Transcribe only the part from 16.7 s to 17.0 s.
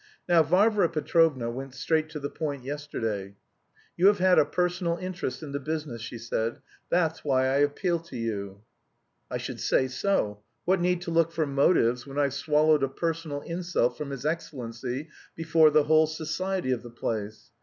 of the